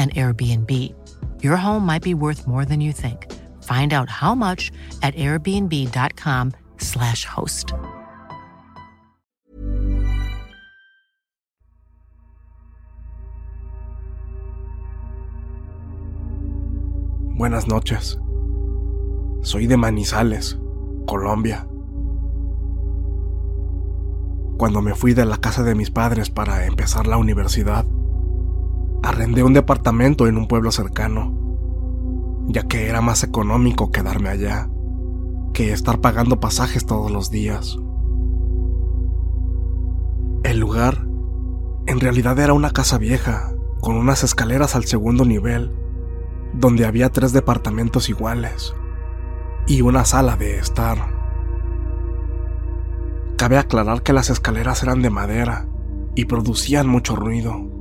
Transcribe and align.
an 0.00 0.08
Airbnb. 0.16 0.72
Your 1.42 1.58
home 1.58 1.84
might 1.84 2.02
be 2.02 2.14
worth 2.14 2.46
more 2.46 2.64
than 2.64 2.80
you 2.80 2.92
think. 2.92 3.26
Find 3.62 3.92
out 3.92 4.08
how 4.08 4.34
much 4.34 4.72
at 5.02 5.14
airbnb.com/slash 5.14 7.26
host. 7.26 7.74
Buenas 17.36 17.68
noches. 17.68 18.18
Soy 19.42 19.66
de 19.66 19.76
Manizales, 19.76 20.58
Colombia. 21.06 21.66
Cuando 24.58 24.80
me 24.82 24.94
fui 24.94 25.14
de 25.14 25.24
la 25.24 25.38
casa 25.38 25.62
de 25.62 25.74
mis 25.74 25.90
padres 25.90 26.28
para 26.30 26.66
empezar 26.66 27.06
la 27.06 27.16
universidad, 27.16 27.86
arrendé 29.02 29.42
un 29.42 29.54
departamento 29.54 30.26
en 30.26 30.36
un 30.36 30.46
pueblo 30.46 30.72
cercano, 30.72 31.34
ya 32.48 32.62
que 32.64 32.88
era 32.88 33.00
más 33.00 33.22
económico 33.22 33.90
quedarme 33.90 34.28
allá 34.28 34.68
que 35.52 35.72
estar 35.72 36.00
pagando 36.00 36.40
pasajes 36.40 36.86
todos 36.86 37.10
los 37.10 37.30
días. 37.30 37.76
El 40.44 40.58
lugar 40.58 41.06
en 41.86 42.00
realidad 42.00 42.38
era 42.38 42.52
una 42.52 42.70
casa 42.70 42.98
vieja, 42.98 43.52
con 43.80 43.96
unas 43.96 44.22
escaleras 44.22 44.76
al 44.76 44.84
segundo 44.84 45.24
nivel, 45.24 45.72
donde 46.52 46.84
había 46.86 47.10
tres 47.10 47.32
departamentos 47.32 48.08
iguales 48.08 48.74
y 49.66 49.82
una 49.82 50.04
sala 50.04 50.36
de 50.36 50.58
estar. 50.58 50.98
Cabe 53.36 53.58
aclarar 53.58 54.02
que 54.02 54.12
las 54.12 54.30
escaleras 54.30 54.82
eran 54.82 55.02
de 55.02 55.10
madera 55.10 55.66
y 56.14 56.26
producían 56.26 56.86
mucho 56.86 57.16
ruido 57.16 57.79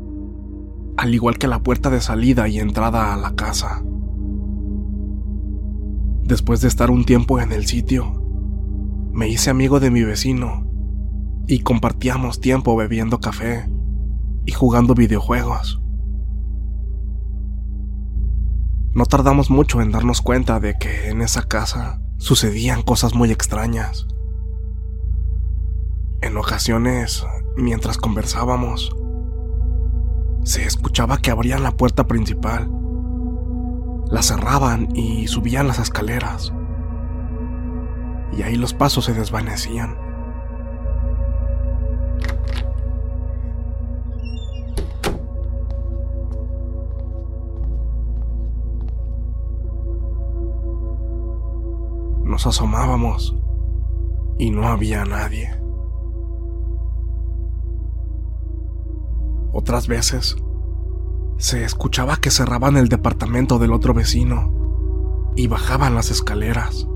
al 1.00 1.16
igual 1.16 1.38
que 1.38 1.48
la 1.48 1.64
puerta 1.64 1.90
de 1.90 2.02
salida 2.02 2.50
y 2.50 2.60
entrada 2.60 3.14
a 3.14 3.18
la 3.18 3.34
casa. 3.34 3.82
Después 6.24 6.60
de 6.60 6.68
estar 6.68 6.92
un 6.92 7.06
tiempo 7.06 7.40
en 7.40 7.54
el 7.54 7.68
sitio, 7.68 8.22
me 9.14 9.30
hice 9.30 9.50
amigo 9.50 9.80
de 9.80 9.92
mi 9.92 10.04
vecino 10.04 10.70
y 11.48 11.60
compartíamos 11.60 12.42
tiempo 12.42 12.76
bebiendo 12.76 13.22
café 13.22 13.72
y 14.46 14.52
jugando 14.52 14.94
videojuegos. 14.94 15.82
No 18.94 19.06
tardamos 19.06 19.50
mucho 19.50 19.80
en 19.80 19.92
darnos 19.92 20.22
cuenta 20.22 20.60
de 20.60 20.78
que 20.78 21.08
en 21.08 21.22
esa 21.22 21.44
casa 21.44 22.02
sucedían 22.18 22.82
cosas 22.82 23.16
muy 23.16 23.32
extrañas. 23.32 24.06
En 26.22 26.36
ocasiones, 26.36 27.26
mientras 27.56 27.98
conversábamos, 27.98 28.94
se 30.44 30.66
escuchaba 30.66 31.18
que 31.18 31.32
abrían 31.32 31.64
la 31.64 31.72
puerta 31.72 32.08
principal, 32.08 32.70
la 34.10 34.22
cerraban 34.24 34.90
y 34.96 35.28
subían 35.28 35.68
las 35.68 35.80
escaleras. 35.80 36.54
Y 38.32 38.42
ahí 38.44 38.56
los 38.56 38.74
pasos 38.74 39.06
se 39.06 39.14
desvanecían. 39.14 39.98
Nos 52.24 52.48
asomábamos 52.48 53.36
y 54.38 54.52
no 54.52 54.68
había 54.68 55.04
nadie. 55.04 55.59
Otras 59.52 59.88
veces, 59.88 60.36
se 61.38 61.64
escuchaba 61.64 62.18
que 62.18 62.32
cerraban 62.32 62.78
el 62.78 62.90
departamento 62.90 63.60
del 63.60 63.74
otro 63.74 63.94
vecino 63.94 65.32
y 65.36 65.48
bajaban 65.48 65.96
las 65.96 66.12
escaleras. 66.12 66.88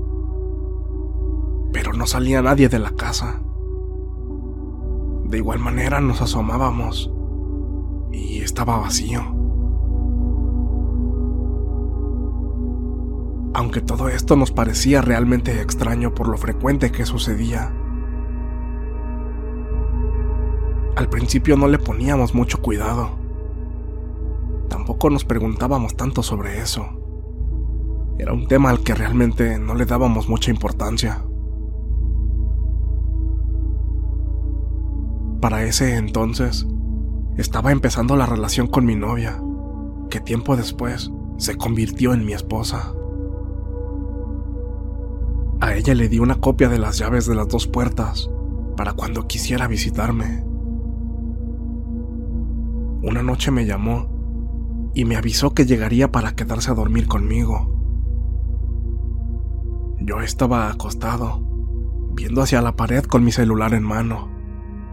Pero 1.72 1.92
no 1.94 2.06
salía 2.06 2.42
nadie 2.42 2.68
de 2.68 2.78
la 2.78 2.90
casa. 2.90 3.42
De 5.24 5.38
igual 5.38 5.58
manera 5.58 6.00
nos 6.00 6.20
asomábamos 6.20 7.10
y 8.12 8.40
estaba 8.40 8.76
vacío. 8.78 9.22
Aunque 13.54 13.80
todo 13.80 14.08
esto 14.08 14.36
nos 14.36 14.50
parecía 14.50 15.00
realmente 15.00 15.60
extraño 15.60 16.14
por 16.14 16.28
lo 16.28 16.36
frecuente 16.36 16.92
que 16.92 17.06
sucedía, 17.06 17.72
Al 20.96 21.08
principio 21.08 21.56
no 21.56 21.66
le 21.66 21.78
poníamos 21.78 22.34
mucho 22.34 22.62
cuidado. 22.62 23.10
Tampoco 24.68 25.10
nos 25.10 25.24
preguntábamos 25.24 25.96
tanto 25.96 26.22
sobre 26.22 26.60
eso. 26.60 26.86
Era 28.18 28.32
un 28.32 28.46
tema 28.46 28.70
al 28.70 28.80
que 28.80 28.94
realmente 28.94 29.58
no 29.58 29.74
le 29.74 29.86
dábamos 29.86 30.28
mucha 30.28 30.52
importancia. 30.52 31.24
Para 35.40 35.64
ese 35.64 35.96
entonces, 35.96 36.66
estaba 37.36 37.72
empezando 37.72 38.16
la 38.16 38.26
relación 38.26 38.68
con 38.68 38.86
mi 38.86 38.94
novia, 38.94 39.42
que 40.10 40.20
tiempo 40.20 40.56
después 40.56 41.10
se 41.38 41.56
convirtió 41.56 42.14
en 42.14 42.24
mi 42.24 42.32
esposa. 42.32 42.94
A 45.60 45.74
ella 45.74 45.94
le 45.94 46.08
di 46.08 46.20
una 46.20 46.36
copia 46.36 46.68
de 46.68 46.78
las 46.78 46.98
llaves 46.98 47.26
de 47.26 47.34
las 47.34 47.48
dos 47.48 47.66
puertas 47.66 48.30
para 48.76 48.92
cuando 48.92 49.26
quisiera 49.26 49.66
visitarme. 49.66 50.53
Una 53.06 53.22
noche 53.22 53.50
me 53.50 53.66
llamó 53.66 54.08
y 54.94 55.04
me 55.04 55.16
avisó 55.16 55.52
que 55.52 55.66
llegaría 55.66 56.10
para 56.10 56.34
quedarse 56.34 56.70
a 56.70 56.74
dormir 56.74 57.06
conmigo. 57.06 57.70
Yo 60.00 60.22
estaba 60.22 60.70
acostado, 60.70 61.46
viendo 62.14 62.40
hacia 62.40 62.62
la 62.62 62.76
pared 62.76 63.04
con 63.04 63.22
mi 63.22 63.30
celular 63.30 63.74
en 63.74 63.82
mano, 63.82 64.30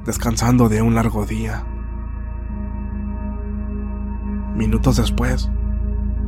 descansando 0.06 0.68
de 0.68 0.82
un 0.82 0.94
largo 0.94 1.26
día. 1.26 1.66
Minutos 4.58 4.98
después, 4.98 5.50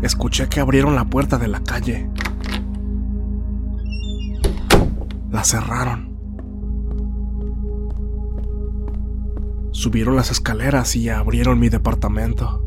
escuché 0.01 0.47
que 0.47 0.61
abrieron 0.61 0.95
la 0.95 1.03
puerta 1.03 1.37
de 1.37 1.49
la 1.49 1.63
calle. 1.63 2.09
La 5.29 5.43
cerraron. 5.43 6.12
Subieron 9.83 10.15
las 10.15 10.31
escaleras 10.31 10.95
y 10.95 11.09
abrieron 11.09 11.59
mi 11.59 11.67
departamento. 11.67 12.63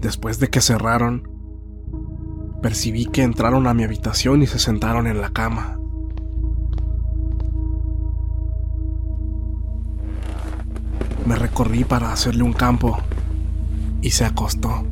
Después 0.00 0.38
de 0.38 0.48
que 0.48 0.62
cerraron, 0.62 1.28
percibí 2.62 3.04
que 3.04 3.24
entraron 3.24 3.66
a 3.66 3.74
mi 3.74 3.84
habitación 3.84 4.42
y 4.42 4.46
se 4.46 4.58
sentaron 4.58 5.06
en 5.06 5.20
la 5.20 5.28
cama. 5.34 5.78
Me 11.26 11.36
recorrí 11.36 11.84
para 11.84 12.10
hacerle 12.10 12.42
un 12.42 12.54
campo 12.54 12.96
y 14.00 14.12
se 14.12 14.24
acostó. 14.24 14.82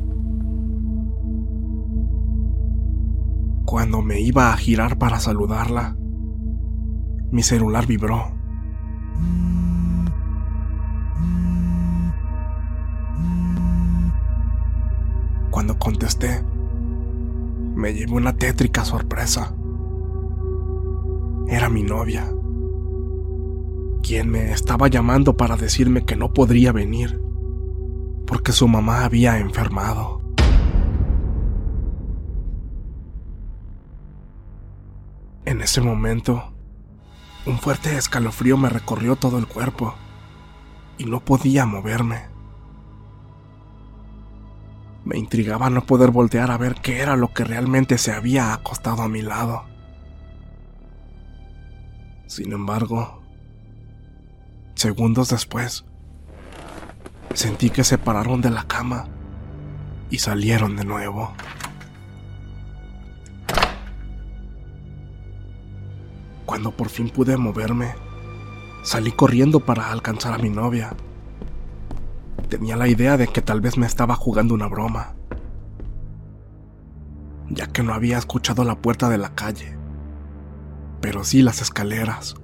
Cuando 3.65 4.03
me 4.03 4.19
iba 4.19 4.53
a 4.53 4.57
girar 4.57 4.99
para 4.99 5.19
saludarla, 5.19 5.97
mi 7.31 7.43
celular 7.43 7.85
vibró. 7.85 8.31
Cuando 15.49 15.77
contesté, 15.79 16.43
me 17.75 17.93
llevó 17.93 18.15
una 18.15 18.35
tétrica 18.35 18.83
sorpresa. 18.83 19.55
Era 21.47 21.69
mi 21.69 21.83
novia, 21.83 22.31
quien 24.01 24.29
me 24.29 24.51
estaba 24.51 24.87
llamando 24.87 25.37
para 25.37 25.55
decirme 25.57 26.05
que 26.05 26.15
no 26.15 26.33
podría 26.33 26.71
venir, 26.71 27.21
porque 28.25 28.51
su 28.51 28.67
mamá 28.67 29.05
había 29.05 29.37
enfermado. 29.39 30.21
En 35.45 35.61
ese 35.61 35.79
momento, 35.81 36.54
un 37.45 37.59
fuerte 37.59 37.95
escalofrío 37.97 38.57
me 38.57 38.69
recorrió 38.69 39.15
todo 39.15 39.37
el 39.37 39.47
cuerpo 39.47 39.95
y 40.97 41.05
no 41.05 41.19
podía 41.19 41.65
moverme. 41.65 42.23
Me 45.03 45.17
intrigaba 45.17 45.69
no 45.69 45.85
poder 45.85 46.09
voltear 46.09 46.49
a 46.49 46.57
ver 46.57 46.75
qué 46.81 46.99
era 46.99 47.15
lo 47.15 47.31
que 47.33 47.43
realmente 47.43 47.99
se 47.99 48.11
había 48.11 48.53
acostado 48.53 49.03
a 49.03 49.09
mi 49.09 49.21
lado. 49.21 49.65
Sin 52.25 52.51
embargo, 52.53 53.21
segundos 54.73 55.29
después, 55.29 55.85
sentí 57.35 57.69
que 57.69 57.83
se 57.83 57.99
pararon 57.99 58.41
de 58.41 58.49
la 58.49 58.63
cama 58.63 59.05
y 60.09 60.17
salieron 60.17 60.75
de 60.75 60.85
nuevo. 60.85 61.33
Cuando 66.45 66.71
por 66.71 66.89
fin 66.89 67.09
pude 67.09 67.37
moverme, 67.37 67.95
salí 68.83 69.11
corriendo 69.11 69.59
para 69.59 69.91
alcanzar 69.91 70.33
a 70.33 70.37
mi 70.37 70.49
novia. 70.49 70.95
Tenía 72.49 72.75
la 72.75 72.87
idea 72.87 73.17
de 73.17 73.27
que 73.27 73.41
tal 73.41 73.61
vez 73.61 73.77
me 73.77 73.87
estaba 73.87 74.15
jugando 74.15 74.53
una 74.53 74.67
broma, 74.67 75.15
ya 77.49 77.67
que 77.67 77.81
no 77.81 77.93
había 77.93 78.17
escuchado 78.17 78.63
la 78.63 78.75
puerta 78.75 79.09
de 79.09 79.17
la 79.17 79.33
calle, 79.33 79.75
pero 81.01 81.23
sí 81.23 81.41
las 81.41 81.61
escaleras. 81.61 82.35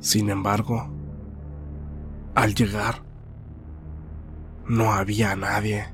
Sin 0.00 0.30
embargo, 0.30 0.88
al 2.36 2.54
llegar, 2.54 3.02
no 4.68 4.92
había 4.92 5.34
nadie. 5.34 5.88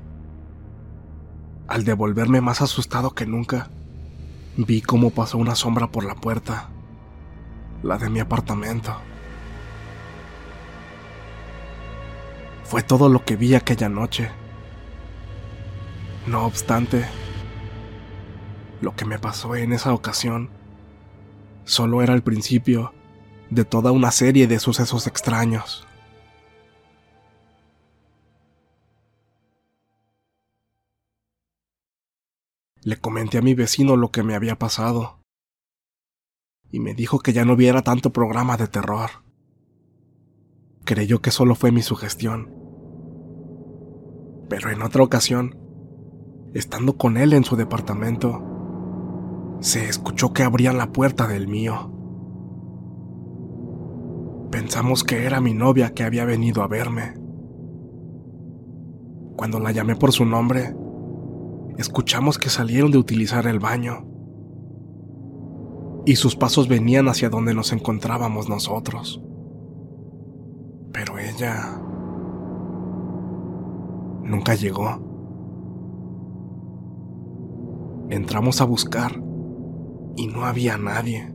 Al 1.67 1.83
devolverme 1.83 2.41
más 2.41 2.61
asustado 2.61 3.15
que 3.15 3.25
nunca, 3.25 3.71
vi 4.57 4.81
cómo 4.81 5.09
pasó 5.09 5.37
una 5.37 5.55
sombra 5.55 5.87
por 5.87 6.05
la 6.05 6.15
puerta, 6.15 6.69
la 7.83 7.97
de 7.97 8.09
mi 8.09 8.19
apartamento. 8.19 8.95
Fue 12.63 12.81
todo 12.81 13.09
lo 13.09 13.23
que 13.23 13.35
vi 13.35 13.53
aquella 13.53 13.89
noche. 13.89 14.31
No 16.25 16.45
obstante, 16.45 17.05
lo 18.81 18.95
que 18.95 19.05
me 19.05 19.19
pasó 19.19 19.55
en 19.55 19.73
esa 19.73 19.93
ocasión 19.93 20.49
solo 21.65 22.01
era 22.01 22.13
el 22.13 22.23
principio 22.23 22.93
de 23.49 23.65
toda 23.65 23.91
una 23.91 24.11
serie 24.11 24.47
de 24.47 24.59
sucesos 24.59 25.05
extraños. 25.07 25.87
Le 32.85 32.95
comenté 32.95 33.37
a 33.39 33.41
mi 33.41 33.55
vecino 33.55 33.97
lo 33.97 34.11
que 34.11 34.23
me 34.23 34.35
había 34.35 34.57
pasado 34.57 35.19
y 36.71 36.79
me 36.79 36.93
dijo 36.93 37.19
que 37.19 37.33
ya 37.33 37.43
no 37.43 37.57
viera 37.57 37.81
tanto 37.81 38.13
programa 38.13 38.55
de 38.55 38.67
terror 38.67 39.25
creyó 40.85 41.19
que 41.19 41.31
solo 41.31 41.55
fue 41.55 41.71
mi 41.71 41.81
sugestión. 41.81 42.53
Pero 44.47 44.69
en 44.69 44.81
otra 44.81 45.03
ocasión, 45.03 45.57
estando 46.53 46.97
con 46.97 47.17
él 47.17 47.33
en 47.33 47.43
su 47.43 47.57
departamento, 47.57 48.41
se 49.59 49.89
escuchó 49.89 50.31
que 50.31 50.43
abrían 50.43 50.77
la 50.77 50.91
puerta 50.91 51.27
del 51.27 51.47
mío. 51.47 51.91
Pensamos 54.51 55.03
que 55.03 55.25
era 55.25 55.41
mi 55.41 55.53
novia 55.53 55.93
que 55.93 56.03
había 56.03 56.23
venido 56.23 56.61
a 56.61 56.67
verme. 56.67 57.15
Cuando 59.35 59.59
la 59.59 59.71
llamé 59.71 59.95
por 59.95 60.13
su 60.13 60.23
nombre, 60.23 60.75
escuchamos 61.77 62.37
que 62.37 62.49
salieron 62.49 62.91
de 62.91 62.97
utilizar 62.97 63.47
el 63.47 63.59
baño 63.59 64.05
y 66.05 66.15
sus 66.17 66.35
pasos 66.35 66.67
venían 66.67 67.07
hacia 67.07 67.29
donde 67.29 67.53
nos 67.53 67.73
encontrábamos 67.73 68.47
nosotros. 68.47 69.21
Pero 70.91 71.17
ella 71.17 71.81
nunca 74.23 74.53
llegó. 74.53 75.01
Entramos 78.09 78.61
a 78.61 78.65
buscar 78.65 79.19
y 80.15 80.27
no 80.27 80.45
había 80.45 80.77
nadie. 80.77 81.33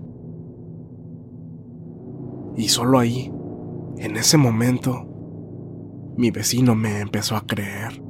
Y 2.57 2.69
solo 2.69 2.99
ahí, 2.99 3.33
en 3.99 4.17
ese 4.17 4.37
momento, 4.37 5.07
mi 6.17 6.31
vecino 6.31 6.75
me 6.75 7.01
empezó 7.01 7.37
a 7.37 7.47
creer. 7.47 8.03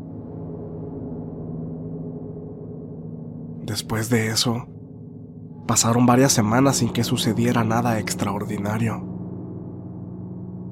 Después 3.71 4.11
de 4.11 4.31
eso, 4.31 4.67
pasaron 5.69 6.05
varias 6.05 6.33
semanas 6.33 6.79
sin 6.79 6.93
que 6.93 7.05
sucediera 7.05 7.63
nada 7.63 8.01
extraordinario 8.01 9.07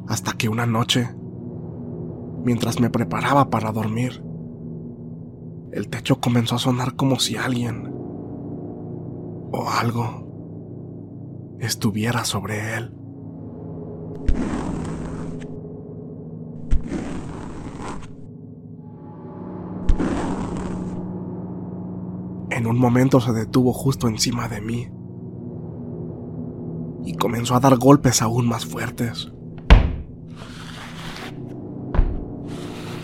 hasta 0.08 0.32
que 0.32 0.48
una 0.48 0.66
noche, 0.66 1.08
mientras 2.42 2.80
me 2.80 2.90
preparaba 2.90 3.50
para 3.50 3.70
dormir, 3.70 4.24
el 5.70 5.88
techo 5.88 6.20
comenzó 6.20 6.56
a 6.56 6.58
sonar 6.58 6.96
como 6.96 7.20
si 7.20 7.36
alguien 7.36 7.88
o 9.52 9.70
algo 9.80 11.56
estuviera 11.60 12.24
sobre 12.24 12.74
él. 12.74 12.97
Un 22.68 22.78
momento 22.78 23.20
se 23.20 23.32
detuvo 23.32 23.72
justo 23.72 24.08
encima 24.08 24.48
de 24.48 24.60
mí 24.60 24.88
y 27.04 27.14
comenzó 27.14 27.54
a 27.54 27.60
dar 27.60 27.76
golpes 27.76 28.20
aún 28.20 28.46
más 28.46 28.66
fuertes. 28.66 29.32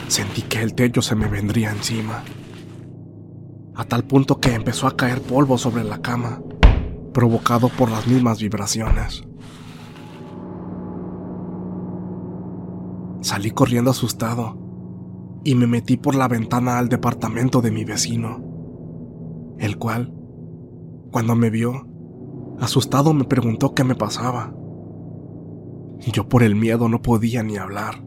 Sentí 0.09 0.43
que 0.43 0.63
el 0.63 0.75
techo 0.75 1.03
se 1.03 1.17
me 1.17 1.27
vendría 1.27 1.71
encima, 1.71 2.23
a 3.75 3.85
tal 3.85 4.05
punto 4.05 4.41
que 4.41 4.55
empezó 4.55 4.87
a 4.87 4.97
caer 4.97 5.23
polvo 5.23 5.59
sobre 5.59 5.85
la 5.85 6.03
cama, 6.03 6.41
provocado 7.13 7.69
por 7.69 7.91
las 7.91 8.07
mismas 8.07 8.41
vibraciones. 8.41 9.25
Salí 13.23 13.51
corriendo 13.51 13.91
asustado 13.91 14.59
y 15.45 15.55
me 15.55 15.67
metí 15.67 15.97
por 15.97 16.15
la 16.15 16.29
ventana 16.29 16.79
al 16.79 16.91
departamento 16.91 17.63
de 17.63 17.71
mi 17.71 17.85
vecino, 17.85 18.54
el 19.59 19.79
cual, 19.79 20.15
cuando 21.11 21.37
me 21.37 21.51
vio, 21.51 21.87
asustado 22.61 23.13
me 23.15 23.25
preguntó 23.25 23.75
qué 23.75 23.85
me 23.85 23.95
pasaba. 23.95 24.55
Yo 26.13 26.29
por 26.29 26.43
el 26.43 26.55
miedo 26.55 26.89
no 26.89 27.03
podía 27.03 27.43
ni 27.43 27.57
hablar 27.57 28.05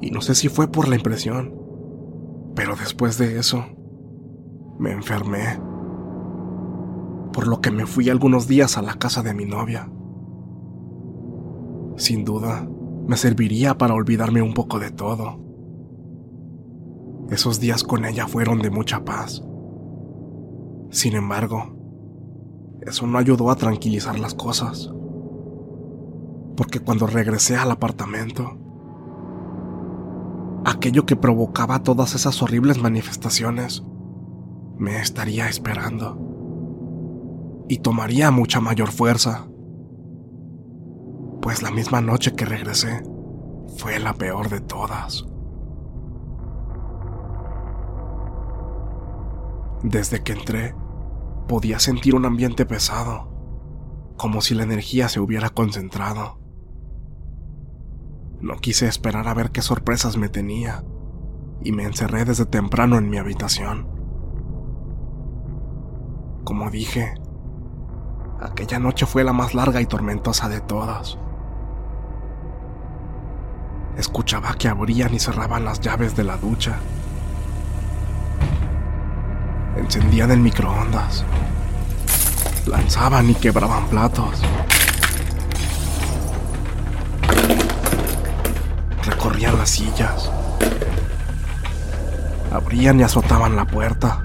y 0.00 0.10
no 0.10 0.20
sé 0.20 0.34
si 0.34 0.48
fue 0.48 0.68
por 0.68 0.88
la 0.88 0.96
impresión, 0.96 1.54
pero 2.54 2.74
después 2.76 3.18
de 3.18 3.38
eso, 3.38 3.64
me 4.78 4.92
enfermé. 4.92 5.60
Por 7.32 7.46
lo 7.46 7.60
que 7.60 7.70
me 7.70 7.86
fui 7.86 8.08
algunos 8.08 8.48
días 8.48 8.76
a 8.78 8.82
la 8.82 8.94
casa 8.94 9.22
de 9.22 9.34
mi 9.34 9.44
novia. 9.44 9.90
Sin 11.96 12.24
duda, 12.24 12.68
me 13.06 13.16
serviría 13.16 13.76
para 13.76 13.94
olvidarme 13.94 14.42
un 14.42 14.54
poco 14.54 14.78
de 14.78 14.90
todo. 14.90 15.38
Esos 17.30 17.60
días 17.60 17.84
con 17.84 18.04
ella 18.04 18.26
fueron 18.26 18.60
de 18.60 18.70
mucha 18.70 19.04
paz. 19.04 19.44
Sin 20.90 21.14
embargo, 21.14 21.76
eso 22.82 23.06
no 23.06 23.18
ayudó 23.18 23.50
a 23.50 23.56
tranquilizar 23.56 24.18
las 24.18 24.34
cosas. 24.34 24.90
Porque 26.56 26.80
cuando 26.80 27.06
regresé 27.06 27.56
al 27.56 27.70
apartamento, 27.70 28.58
aquello 30.64 31.06
que 31.06 31.16
provocaba 31.16 31.82
todas 31.82 32.14
esas 32.14 32.42
horribles 32.42 32.82
manifestaciones 32.82 33.84
me 34.78 35.00
estaría 35.00 35.48
esperando 35.48 36.18
y 37.68 37.78
tomaría 37.78 38.30
mucha 38.30 38.60
mayor 38.60 38.90
fuerza, 38.90 39.46
pues 41.40 41.62
la 41.62 41.70
misma 41.70 42.00
noche 42.00 42.32
que 42.34 42.44
regresé 42.44 43.02
fue 43.76 44.00
la 44.00 44.14
peor 44.14 44.48
de 44.48 44.60
todas. 44.60 45.24
Desde 49.82 50.22
que 50.22 50.32
entré, 50.32 50.74
podía 51.50 51.80
sentir 51.80 52.14
un 52.14 52.26
ambiente 52.26 52.64
pesado, 52.64 53.28
como 54.16 54.40
si 54.40 54.54
la 54.54 54.62
energía 54.62 55.08
se 55.08 55.18
hubiera 55.18 55.48
concentrado. 55.50 56.38
No 58.40 58.54
quise 58.58 58.86
esperar 58.86 59.26
a 59.26 59.34
ver 59.34 59.50
qué 59.50 59.60
sorpresas 59.60 60.16
me 60.16 60.28
tenía 60.28 60.84
y 61.60 61.72
me 61.72 61.82
encerré 61.82 62.24
desde 62.24 62.46
temprano 62.46 62.98
en 62.98 63.10
mi 63.10 63.18
habitación. 63.18 63.88
Como 66.44 66.70
dije, 66.70 67.14
aquella 68.40 68.78
noche 68.78 69.04
fue 69.04 69.24
la 69.24 69.32
más 69.32 69.52
larga 69.52 69.80
y 69.80 69.86
tormentosa 69.86 70.48
de 70.48 70.60
todas. 70.60 71.18
Escuchaba 73.96 74.54
que 74.54 74.68
abrían 74.68 75.12
y 75.12 75.18
cerraban 75.18 75.64
las 75.64 75.80
llaves 75.80 76.14
de 76.14 76.22
la 76.22 76.36
ducha. 76.36 76.78
Encendían 79.76 80.30
el 80.30 80.40
microondas. 80.40 81.24
Lanzaban 82.66 83.30
y 83.30 83.34
quebraban 83.34 83.86
platos. 83.88 84.40
Recorrían 89.04 89.56
las 89.56 89.70
sillas. 89.70 90.30
Abrían 92.52 93.00
y 93.00 93.02
azotaban 93.04 93.56
la 93.56 93.64
puerta. 93.64 94.22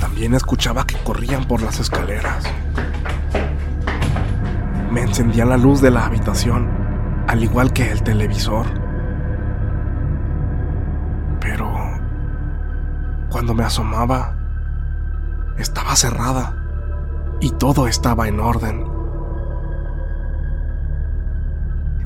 También 0.00 0.34
escuchaba 0.34 0.86
que 0.86 0.96
corrían 0.98 1.46
por 1.46 1.62
las 1.62 1.80
escaleras. 1.80 2.44
Me 4.90 5.00
encendían 5.00 5.48
la 5.48 5.56
luz 5.56 5.80
de 5.80 5.90
la 5.90 6.04
habitación, 6.04 6.68
al 7.26 7.42
igual 7.42 7.72
que 7.72 7.90
el 7.90 8.02
televisor. 8.02 8.81
Cuando 13.32 13.54
me 13.54 13.64
asomaba, 13.64 14.36
estaba 15.56 15.96
cerrada 15.96 16.54
y 17.40 17.50
todo 17.50 17.88
estaba 17.88 18.28
en 18.28 18.38
orden. 18.38 18.84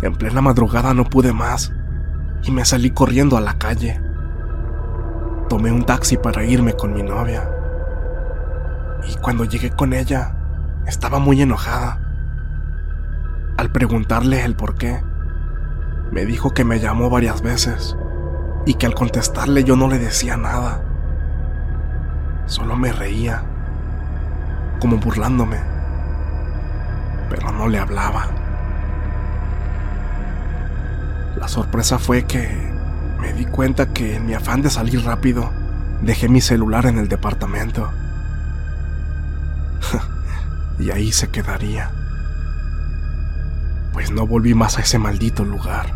En 0.02 0.14
plena 0.14 0.40
madrugada 0.40 0.94
no 0.94 1.04
pude 1.04 1.32
más 1.32 1.72
y 2.44 2.52
me 2.52 2.64
salí 2.64 2.90
corriendo 2.92 3.36
a 3.36 3.40
la 3.40 3.58
calle. 3.58 4.00
Tomé 5.48 5.72
un 5.72 5.84
taxi 5.84 6.16
para 6.16 6.44
irme 6.44 6.74
con 6.74 6.94
mi 6.94 7.02
novia. 7.02 7.50
Y 9.08 9.16
cuando 9.16 9.44
llegué 9.44 9.70
con 9.70 9.94
ella, 9.94 10.36
estaba 10.86 11.18
muy 11.18 11.42
enojada. 11.42 11.98
Al 13.56 13.72
preguntarle 13.72 14.44
el 14.44 14.54
por 14.54 14.76
qué, 14.76 15.02
me 16.12 16.24
dijo 16.24 16.54
que 16.54 16.64
me 16.64 16.78
llamó 16.78 17.10
varias 17.10 17.42
veces 17.42 17.96
y 18.64 18.74
que 18.74 18.86
al 18.86 18.94
contestarle 18.94 19.64
yo 19.64 19.74
no 19.74 19.88
le 19.88 19.98
decía 19.98 20.36
nada. 20.36 20.82
Solo 22.46 22.76
me 22.76 22.92
reía, 22.92 23.42
como 24.78 24.98
burlándome, 24.98 25.58
pero 27.28 27.50
no 27.50 27.68
le 27.68 27.80
hablaba. 27.80 28.28
La 31.36 31.48
sorpresa 31.48 31.98
fue 31.98 32.24
que 32.24 32.48
me 33.20 33.32
di 33.32 33.46
cuenta 33.46 33.92
que 33.92 34.16
en 34.16 34.26
mi 34.26 34.34
afán 34.34 34.62
de 34.62 34.70
salir 34.70 35.04
rápido, 35.04 35.50
dejé 36.02 36.28
mi 36.28 36.40
celular 36.40 36.86
en 36.86 36.98
el 36.98 37.08
departamento. 37.08 37.90
y 40.78 40.90
ahí 40.90 41.10
se 41.10 41.28
quedaría. 41.28 41.90
Pues 43.92 44.12
no 44.12 44.24
volví 44.26 44.54
más 44.54 44.78
a 44.78 44.82
ese 44.82 44.98
maldito 44.98 45.44
lugar. 45.44 45.95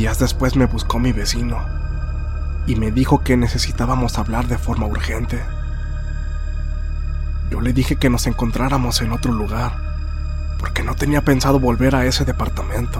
Días 0.00 0.18
después 0.18 0.56
me 0.56 0.64
buscó 0.64 0.98
mi 0.98 1.12
vecino 1.12 1.58
y 2.66 2.74
me 2.74 2.90
dijo 2.90 3.22
que 3.22 3.36
necesitábamos 3.36 4.16
hablar 4.16 4.46
de 4.46 4.56
forma 4.56 4.86
urgente. 4.86 5.38
Yo 7.50 7.60
le 7.60 7.74
dije 7.74 7.96
que 7.96 8.08
nos 8.08 8.26
encontráramos 8.26 9.02
en 9.02 9.12
otro 9.12 9.30
lugar 9.30 9.76
porque 10.58 10.82
no 10.82 10.94
tenía 10.94 11.20
pensado 11.20 11.60
volver 11.60 11.94
a 11.94 12.06
ese 12.06 12.24
departamento. 12.24 12.98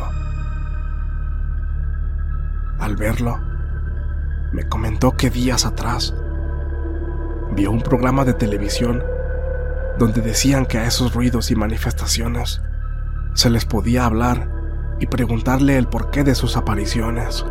Al 2.79 2.97
verlo, 2.97 3.41
me 4.53 4.69
comentó 4.69 5.17
que 5.17 5.31
días 5.31 5.65
atrás 5.65 6.13
vio 7.53 7.71
un 7.71 7.81
programa 7.81 8.27
de 8.27 8.35
televisión 8.35 9.03
donde 9.99 10.21
decían 10.21 10.67
que 10.67 10.77
a 10.77 10.87
esos 10.87 11.15
ruidos 11.15 11.51
y 11.51 11.57
manifestaciones 11.57 12.61
se 13.33 13.49
les 13.49 13.65
podía 13.65 14.05
hablar 14.05 14.60
y 15.01 15.07
preguntarle 15.07 15.77
el 15.79 15.89
porqué 15.89 16.23
de 16.23 16.35
sus 16.35 16.57
apariciones. 16.57 17.45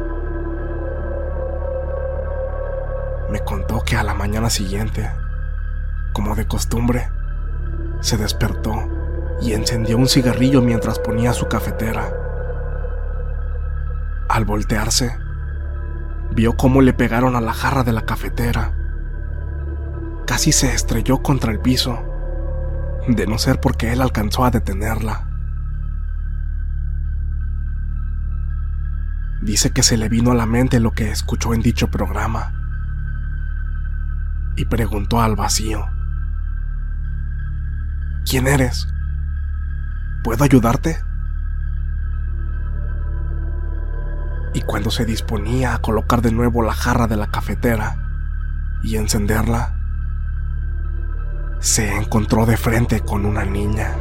Me 3.29 3.39
contó 3.41 3.81
que 3.81 3.97
a 3.97 4.03
la 4.03 4.13
mañana 4.13 4.49
siguiente, 4.49 5.11
como 6.13 6.35
de 6.35 6.47
costumbre, 6.47 7.09
se 8.01 8.17
despertó 8.17 8.87
y 9.41 9.53
encendió 9.53 9.97
un 9.97 10.07
cigarrillo 10.07 10.61
mientras 10.61 10.99
ponía 10.99 11.33
su 11.33 11.47
cafetera. 11.47 12.13
Al 14.27 14.45
voltearse, 14.45 15.17
vio 16.31 16.55
cómo 16.55 16.81
le 16.81 16.93
pegaron 16.93 17.35
a 17.35 17.41
la 17.41 17.53
jarra 17.53 17.83
de 17.83 17.93
la 17.93 18.05
cafetera. 18.05 18.73
Casi 20.27 20.51
se 20.51 20.73
estrelló 20.73 21.23
contra 21.23 21.51
el 21.51 21.59
piso, 21.59 22.03
de 23.07 23.25
no 23.25 23.39
ser 23.39 23.59
porque 23.59 23.91
él 23.91 24.01
alcanzó 24.01 24.45
a 24.45 24.51
detenerla. 24.51 25.28
Dice 29.41 29.71
que 29.71 29.83
se 29.83 29.97
le 29.97 30.09
vino 30.09 30.31
a 30.31 30.35
la 30.35 30.45
mente 30.45 30.79
lo 30.79 30.91
que 30.91 31.11
escuchó 31.11 31.53
en 31.53 31.61
dicho 31.61 31.89
programa 31.89 32.53
y 34.57 34.65
preguntó 34.65 35.21
al 35.21 35.37
vacío, 35.37 35.87
¿quién 38.25 38.47
eres? 38.47 38.89
¿Puedo 40.21 40.43
ayudarte? 40.43 40.99
Y 44.53 44.61
cuando 44.61 44.91
se 44.91 45.05
disponía 45.05 45.75
a 45.75 45.79
colocar 45.79 46.21
de 46.21 46.33
nuevo 46.33 46.61
la 46.61 46.73
jarra 46.73 47.07
de 47.07 47.15
la 47.15 47.27
cafetera 47.27 47.95
y 48.83 48.97
encenderla, 48.97 49.77
se 51.59 51.95
encontró 51.95 52.45
de 52.45 52.57
frente 52.57 52.99
con 52.99 53.25
una 53.25 53.45
niña. 53.45 53.95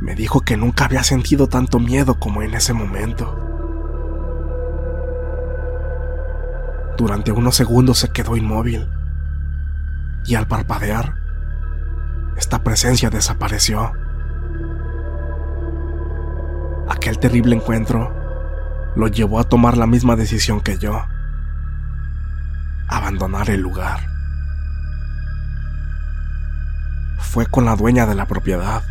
Me 0.00 0.14
dijo 0.14 0.40
que 0.40 0.56
nunca 0.56 0.86
había 0.86 1.02
sentido 1.02 1.46
tanto 1.46 1.78
miedo 1.78 2.18
como 2.18 2.42
en 2.42 2.54
ese 2.54 2.72
momento. 2.72 3.36
Durante 6.96 7.32
unos 7.32 7.54
segundos 7.54 7.98
se 7.98 8.08
quedó 8.08 8.36
inmóvil 8.36 8.88
y 10.24 10.34
al 10.34 10.46
parpadear, 10.46 11.14
esta 12.36 12.62
presencia 12.62 13.10
desapareció. 13.10 13.92
Aquel 16.88 17.18
terrible 17.18 17.56
encuentro 17.56 18.14
lo 18.96 19.08
llevó 19.08 19.38
a 19.38 19.44
tomar 19.44 19.76
la 19.76 19.86
misma 19.86 20.16
decisión 20.16 20.60
que 20.60 20.78
yo, 20.78 21.04
abandonar 22.88 23.50
el 23.50 23.60
lugar. 23.60 24.00
Fue 27.18 27.46
con 27.46 27.64
la 27.64 27.76
dueña 27.76 28.06
de 28.06 28.14
la 28.14 28.26
propiedad 28.26 28.82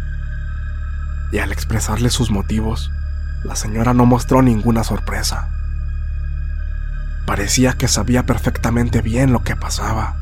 y 1.31 1.39
al 1.39 1.51
expresarle 1.51 2.09
sus 2.09 2.31
motivos, 2.31 2.91
la 3.43 3.55
señora 3.55 3.93
no 3.93 4.05
mostró 4.05 4.41
ninguna 4.41 4.83
sorpresa. 4.83 5.49
Parecía 7.25 7.73
que 7.73 7.87
sabía 7.87 8.25
perfectamente 8.25 9.01
bien 9.01 9.31
lo 9.31 9.43
que 9.43 9.55
pasaba 9.55 10.19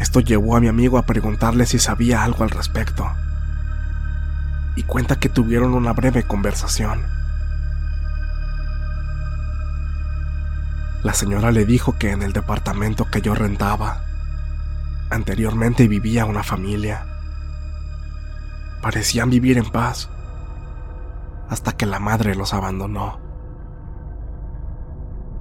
esto 0.00 0.20
llevó 0.20 0.56
a 0.56 0.60
mi 0.60 0.68
amigo 0.68 0.96
a 0.96 1.02
preguntarle 1.02 1.66
si 1.66 1.78
sabía 1.78 2.24
algo 2.24 2.42
al 2.42 2.48
respecto. 2.48 3.06
Y 4.74 4.84
cuenta 4.84 5.16
que 5.16 5.28
tuvieron 5.28 5.74
una 5.74 5.92
breve 5.92 6.22
conversación. 6.22 7.02
La 11.02 11.12
señora 11.12 11.52
le 11.52 11.66
dijo 11.66 11.98
que 11.98 12.12
en 12.12 12.22
el 12.22 12.32
departamento 12.32 13.10
que 13.10 13.20
yo 13.20 13.34
rentaba, 13.34 14.00
anteriormente 15.10 15.86
vivía 15.86 16.24
una 16.24 16.42
familia. 16.42 17.04
Parecían 18.82 19.30
vivir 19.30 19.58
en 19.58 19.70
paz, 19.70 20.10
hasta 21.48 21.72
que 21.72 21.86
la 21.86 21.98
madre 21.98 22.34
los 22.34 22.54
abandonó. 22.54 23.20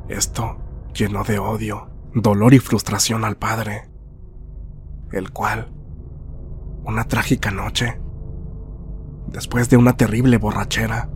Esto 0.07 0.57
llenó 0.93 1.23
de 1.23 1.39
odio 1.39 1.89
dolor 2.13 2.53
y 2.53 2.59
frustración 2.59 3.23
al 3.23 3.37
padre, 3.37 3.89
el 5.11 5.31
cual, 5.31 5.71
una 6.83 7.03
trágica 7.03 7.51
noche, 7.51 8.01
después 9.27 9.69
de 9.69 9.77
una 9.77 9.95
terrible 9.95 10.37
borrachera, 10.37 11.09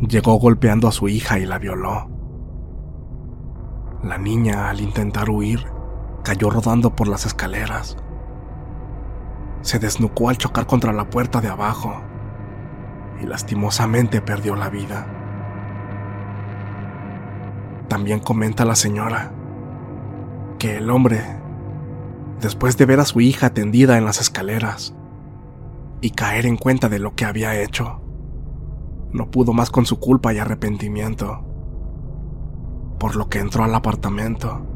llegó 0.00 0.34
golpeando 0.34 0.88
a 0.88 0.92
su 0.92 1.08
hija 1.08 1.38
y 1.38 1.46
la 1.46 1.58
violó. 1.58 2.10
La 4.02 4.18
niña, 4.18 4.68
al 4.68 4.80
intentar 4.80 5.30
huir, 5.30 5.64
cayó 6.24 6.50
rodando 6.50 6.96
por 6.96 7.06
las 7.06 7.26
escaleras. 7.26 7.96
Se 9.62 9.78
desnucó 9.78 10.28
al 10.30 10.38
chocar 10.38 10.66
contra 10.66 10.92
la 10.92 11.10
puerta 11.10 11.40
de 11.40 11.48
abajo 11.48 12.00
y 13.20 13.26
lastimosamente 13.26 14.20
perdió 14.20 14.56
la 14.56 14.70
vida. 14.70 15.06
También 17.88 18.20
comenta 18.20 18.64
la 18.64 18.76
señora 18.76 19.32
que 20.58 20.76
el 20.76 20.90
hombre, 20.90 21.22
después 22.40 22.76
de 22.76 22.86
ver 22.86 23.00
a 23.00 23.04
su 23.04 23.20
hija 23.20 23.50
tendida 23.50 23.98
en 23.98 24.04
las 24.04 24.20
escaleras 24.20 24.94
y 26.00 26.10
caer 26.10 26.46
en 26.46 26.56
cuenta 26.56 26.88
de 26.88 26.98
lo 26.98 27.14
que 27.14 27.24
había 27.24 27.60
hecho, 27.60 28.00
no 29.12 29.30
pudo 29.30 29.52
más 29.52 29.70
con 29.70 29.86
su 29.86 29.98
culpa 29.98 30.32
y 30.32 30.38
arrepentimiento, 30.38 31.44
por 32.98 33.16
lo 33.16 33.28
que 33.28 33.40
entró 33.40 33.64
al 33.64 33.74
apartamento 33.74 34.66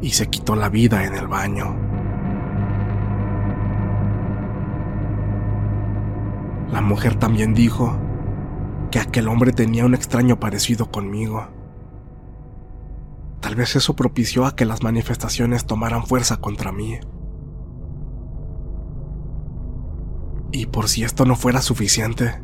y 0.00 0.10
se 0.10 0.28
quitó 0.28 0.56
la 0.56 0.68
vida 0.68 1.04
en 1.04 1.14
el 1.14 1.26
baño. 1.26 1.85
La 6.70 6.80
mujer 6.80 7.16
también 7.16 7.54
dijo 7.54 7.96
que 8.90 8.98
aquel 8.98 9.28
hombre 9.28 9.52
tenía 9.52 9.84
un 9.84 9.94
extraño 9.94 10.40
parecido 10.40 10.90
conmigo. 10.90 11.48
Tal 13.40 13.54
vez 13.54 13.76
eso 13.76 13.94
propició 13.94 14.46
a 14.46 14.56
que 14.56 14.64
las 14.64 14.82
manifestaciones 14.82 15.66
tomaran 15.66 16.06
fuerza 16.06 16.38
contra 16.38 16.72
mí. 16.72 16.98
Y 20.52 20.66
por 20.66 20.88
si 20.88 21.04
esto 21.04 21.24
no 21.24 21.36
fuera 21.36 21.60
suficiente, 21.60 22.40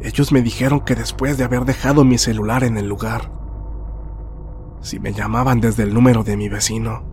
ellos 0.00 0.32
me 0.32 0.42
dijeron 0.42 0.80
que 0.80 0.94
después 0.94 1.38
de 1.38 1.44
haber 1.44 1.64
dejado 1.64 2.04
mi 2.04 2.18
celular 2.18 2.64
en 2.64 2.76
el 2.76 2.88
lugar, 2.88 3.32
si 4.80 4.98
me 4.98 5.12
llamaban 5.12 5.60
desde 5.60 5.84
el 5.84 5.94
número 5.94 6.24
de 6.24 6.36
mi 6.36 6.48
vecino, 6.48 7.04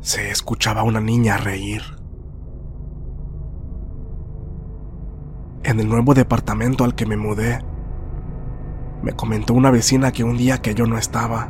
se 0.00 0.30
escuchaba 0.30 0.84
una 0.84 1.00
niña 1.00 1.36
reír. 1.36 1.82
En 5.66 5.80
el 5.80 5.88
nuevo 5.88 6.14
departamento 6.14 6.84
al 6.84 6.94
que 6.94 7.04
me 7.04 7.18
mudé, 7.18 7.58
me 9.02 9.12
comentó 9.12 9.52
una 9.52 9.70
vecina 9.70 10.12
que 10.12 10.24
un 10.24 10.38
día 10.38 10.62
que 10.62 10.74
yo 10.74 10.86
no 10.86 10.96
estaba, 10.96 11.48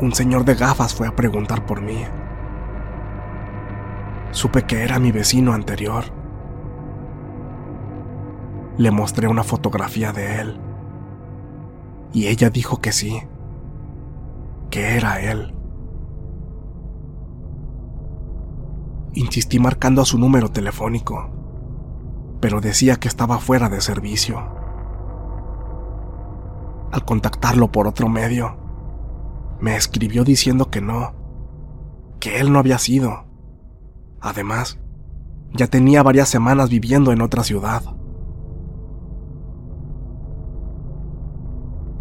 un 0.00 0.12
señor 0.12 0.44
de 0.44 0.54
gafas 0.54 0.94
fue 0.94 1.08
a 1.08 1.16
preguntar 1.16 1.64
por 1.64 1.80
mí. 1.80 2.04
Supe 4.32 4.64
que 4.64 4.82
era 4.82 4.98
mi 4.98 5.12
vecino 5.12 5.54
anterior 5.54 6.04
le 8.76 8.90
mostré 8.90 9.28
una 9.28 9.44
fotografía 9.44 10.12
de 10.12 10.40
él. 10.40 10.60
Y 12.12 12.26
ella 12.26 12.50
dijo 12.50 12.80
que 12.80 12.92
sí, 12.92 13.22
que 14.70 14.96
era 14.96 15.20
él. 15.20 15.54
Insistí 19.14 19.60
marcando 19.60 20.02
a 20.02 20.04
su 20.04 20.18
número 20.18 20.50
telefónico, 20.50 21.30
pero 22.44 22.60
decía 22.60 22.96
que 22.96 23.08
estaba 23.08 23.38
fuera 23.38 23.70
de 23.70 23.80
servicio. 23.80 24.36
Al 26.92 27.02
contactarlo 27.06 27.72
por 27.72 27.86
otro 27.86 28.10
medio, 28.10 28.58
me 29.60 29.76
escribió 29.76 30.24
diciendo 30.24 30.68
que 30.68 30.82
no, 30.82 31.14
que 32.20 32.40
él 32.40 32.52
no 32.52 32.58
había 32.58 32.76
sido. 32.76 33.24
Además, 34.20 34.78
ya 35.54 35.68
tenía 35.68 36.02
varias 36.02 36.28
semanas 36.28 36.68
viviendo 36.68 37.12
en 37.12 37.22
otra 37.22 37.44
ciudad. 37.44 37.82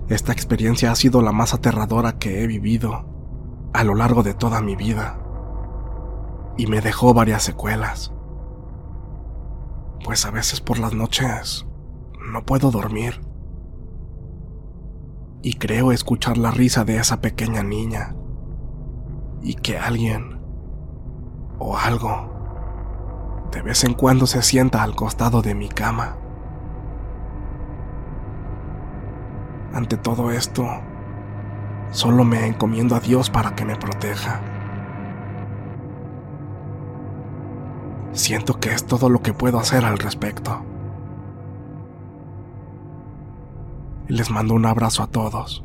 Esta 0.09 0.33
experiencia 0.33 0.91
ha 0.91 0.95
sido 0.95 1.21
la 1.21 1.31
más 1.31 1.53
aterradora 1.53 2.19
que 2.19 2.43
he 2.43 2.47
vivido 2.47 3.05
a 3.71 3.85
lo 3.85 3.95
largo 3.95 4.23
de 4.23 4.33
toda 4.33 4.59
mi 4.59 4.75
vida 4.75 5.21
y 6.57 6.67
me 6.67 6.81
dejó 6.81 7.13
varias 7.13 7.43
secuelas. 7.43 8.11
Pues 10.03 10.25
a 10.25 10.31
veces 10.31 10.59
por 10.59 10.79
las 10.79 10.93
noches 10.93 11.65
no 12.19 12.45
puedo 12.45 12.71
dormir 12.71 13.21
y 15.41 15.55
creo 15.55 15.91
escuchar 15.91 16.37
la 16.37 16.51
risa 16.51 16.83
de 16.83 16.97
esa 16.97 17.21
pequeña 17.21 17.63
niña 17.63 18.15
y 19.41 19.55
que 19.55 19.77
alguien 19.77 20.41
o 21.59 21.77
algo 21.77 23.47
de 23.51 23.61
vez 23.61 23.83
en 23.83 23.93
cuando 23.93 24.25
se 24.25 24.41
sienta 24.41 24.83
al 24.83 24.95
costado 24.95 25.41
de 25.41 25.53
mi 25.53 25.69
cama. 25.69 26.17
Ante 29.73 29.97
todo 29.97 30.31
esto, 30.31 30.65
solo 31.91 32.23
me 32.23 32.47
encomiendo 32.47 32.95
a 32.95 32.99
Dios 32.99 33.29
para 33.29 33.55
que 33.55 33.65
me 33.65 33.75
proteja. 33.75 34.41
Siento 38.13 38.59
que 38.59 38.71
es 38.71 38.85
todo 38.85 39.09
lo 39.09 39.21
que 39.21 39.33
puedo 39.33 39.59
hacer 39.59 39.83
al 39.85 39.97
respecto. 39.97 40.63
Les 44.07 44.29
mando 44.29 44.53
un 44.53 44.67
abrazo 44.67 45.01
a 45.01 45.07
todos. 45.07 45.63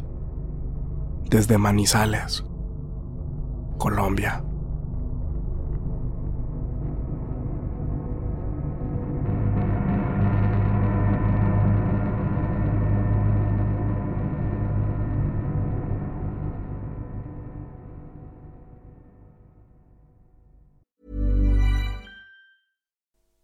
Desde 1.28 1.58
Manizales, 1.58 2.44
Colombia. 3.76 4.42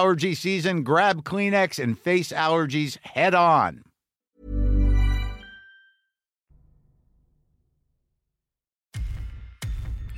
allergy 0.00 0.34
season, 0.34 0.82
grab 0.82 1.22
Kleenex 1.24 1.78
and 1.78 1.98
face 1.98 2.32
allergies 2.32 2.98
head 3.02 3.34
on. 3.34 3.82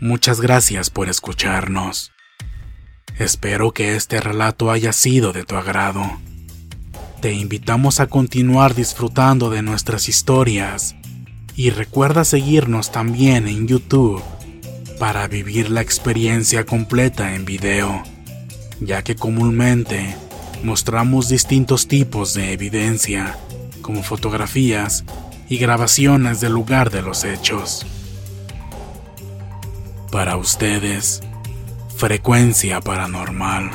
Muchas 0.00 0.40
gracias 0.40 0.90
por 0.90 1.08
escucharnos. 1.08 2.10
Espero 3.18 3.72
que 3.72 3.94
este 3.94 4.20
relato 4.20 4.70
haya 4.70 4.92
sido 4.92 5.32
de 5.32 5.44
tu 5.44 5.56
agrado. 5.56 6.02
Te 7.20 7.32
invitamos 7.32 8.00
a 8.00 8.08
continuar 8.08 8.74
disfrutando 8.74 9.48
de 9.50 9.62
nuestras 9.62 10.08
historias 10.08 10.96
y 11.54 11.70
recuerda 11.70 12.24
seguirnos 12.24 12.90
también 12.90 13.46
en 13.46 13.68
YouTube 13.68 14.22
para 14.98 15.28
vivir 15.28 15.70
la 15.70 15.82
experiencia 15.82 16.64
completa 16.64 17.34
en 17.34 17.44
video, 17.44 18.02
ya 18.80 19.02
que 19.02 19.16
comúnmente 19.16 20.16
mostramos 20.62 21.28
distintos 21.28 21.88
tipos 21.88 22.34
de 22.34 22.52
evidencia, 22.52 23.36
como 23.80 24.02
fotografías 24.02 25.04
y 25.48 25.58
grabaciones 25.58 26.40
del 26.40 26.52
lugar 26.52 26.90
de 26.90 27.02
los 27.02 27.24
hechos. 27.24 27.84
Para 30.10 30.36
ustedes, 30.36 31.22
frecuencia 31.96 32.80
paranormal. 32.80 33.70